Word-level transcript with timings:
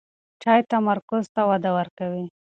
چای 0.41 0.61
تمرکز 0.71 1.25
ته 1.35 1.41
وده 1.49 1.71
ورکوي. 1.77 2.25